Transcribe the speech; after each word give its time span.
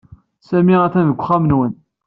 Sami 0.47 0.75
atan 0.85 1.07
deg 1.09 1.17
uxxam-nwen. 1.21 1.73